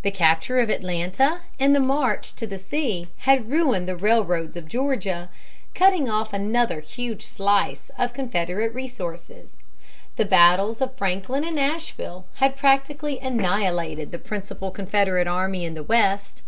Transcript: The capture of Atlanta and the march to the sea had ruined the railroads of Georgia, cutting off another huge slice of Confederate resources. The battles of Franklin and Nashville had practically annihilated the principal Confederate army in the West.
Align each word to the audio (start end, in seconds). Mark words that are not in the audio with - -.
The 0.00 0.10
capture 0.10 0.60
of 0.60 0.70
Atlanta 0.70 1.40
and 1.60 1.74
the 1.74 1.78
march 1.78 2.34
to 2.36 2.46
the 2.46 2.58
sea 2.58 3.08
had 3.28 3.50
ruined 3.50 3.86
the 3.86 3.96
railroads 3.98 4.56
of 4.56 4.66
Georgia, 4.66 5.28
cutting 5.74 6.08
off 6.08 6.32
another 6.32 6.80
huge 6.80 7.26
slice 7.26 7.90
of 7.98 8.14
Confederate 8.14 8.72
resources. 8.72 9.58
The 10.16 10.24
battles 10.24 10.80
of 10.80 10.96
Franklin 10.96 11.44
and 11.44 11.56
Nashville 11.56 12.24
had 12.36 12.56
practically 12.56 13.18
annihilated 13.18 14.10
the 14.10 14.16
principal 14.18 14.70
Confederate 14.70 15.26
army 15.28 15.66
in 15.66 15.74
the 15.74 15.82
West. 15.82 16.40